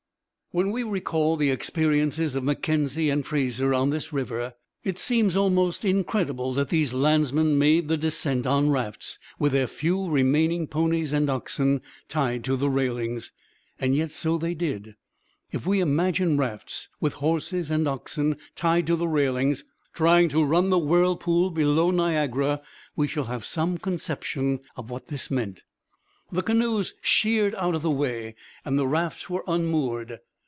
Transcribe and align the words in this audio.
When 0.53 0.71
we 0.71 0.83
recall 0.83 1.37
the 1.37 1.49
experiences 1.49 2.35
of 2.35 2.43
Mackenzie 2.43 3.09
and 3.09 3.25
Fraser 3.25 3.73
on 3.73 3.89
this 3.89 4.11
river, 4.11 4.53
it 4.83 4.97
seems 4.97 5.37
almost 5.37 5.85
incredible 5.85 6.53
that 6.55 6.67
these 6.67 6.91
landsmen 6.91 7.57
made 7.57 7.87
the 7.87 7.95
descent 7.95 8.45
on 8.45 8.69
rafts 8.69 9.17
with 9.39 9.53
their 9.53 9.65
few 9.65 10.09
remaining 10.09 10.67
ponies 10.67 11.13
and 11.13 11.29
oxen 11.29 11.81
tied 12.09 12.43
to 12.43 12.57
the 12.57 12.69
railings; 12.69 13.31
yet 13.81 14.11
so 14.11 14.37
they 14.37 14.53
did. 14.53 14.97
If 15.53 15.65
we 15.65 15.79
imagine 15.79 16.35
rafts, 16.35 16.89
with 16.99 17.13
horses 17.13 17.71
and 17.71 17.87
oxen 17.87 18.35
tied 18.53 18.87
to 18.87 18.97
the 18.97 19.07
railings, 19.07 19.63
trying 19.93 20.27
to 20.27 20.43
run 20.43 20.69
the 20.69 20.77
whirlpool 20.77 21.49
below 21.51 21.91
Niagara, 21.91 22.61
we 22.97 23.07
shall 23.07 23.23
have 23.31 23.45
some 23.45 23.77
conception 23.77 24.59
of 24.75 24.89
what 24.89 25.07
this 25.07 25.31
meant. 25.31 25.63
The 26.29 26.43
canoes 26.43 26.93
sheered 26.99 27.55
out 27.55 27.73
of 27.73 27.83
the 27.83 27.89
way 27.89 28.35
and 28.65 28.77
the 28.77 28.85
rafts 28.87 29.29
were 29.29 29.45
unmoored. 29.47 30.19